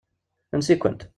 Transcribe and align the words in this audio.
Ansi-kent? 0.53 1.01